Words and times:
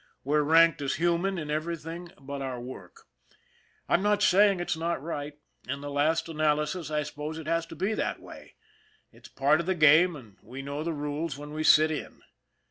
We're 0.23 0.41
ranked 0.41 0.81
as 0.81 0.95
human 0.95 1.37
in 1.37 1.51
everything 1.51 2.09
but 2.19 2.41
our 2.41 2.59
work. 2.59 3.03
I'm 3.87 4.01
not 4.01 4.23
saying 4.23 4.59
it's 4.59 4.75
not 4.75 4.99
right. 4.99 5.33
In 5.69 5.81
the 5.81 5.91
last 5.91 6.27
analysis 6.27 6.89
I 6.89 7.03
suppose 7.03 7.37
it 7.37 7.45
has 7.45 7.67
to 7.67 7.75
be 7.75 7.93
that 7.93 8.19
way. 8.19 8.55
It's 9.11 9.29
part 9.29 9.59
of 9.59 9.67
the 9.67 9.75
game, 9.75 10.15
and 10.15 10.37
we 10.41 10.63
know 10.63 10.83
the 10.83 10.91
rules 10.91 11.37
when 11.37 11.53
we" 11.53 11.63
sit 11.63 11.91
in." 11.91 12.23